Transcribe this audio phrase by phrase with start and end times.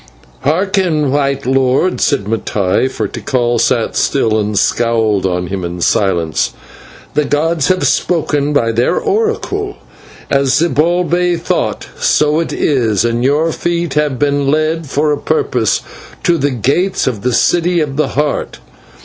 [0.39, 6.53] "Hearken, white lord," said Mattai, for Tikal sat still and scowled on him in silence;
[7.13, 9.75] "the gods have spoken by their oracle.
[10.31, 15.81] As Zibalbay thought, so it is, and your feet have been led for a purpose
[16.23, 18.57] to the gates of the City of the Heart.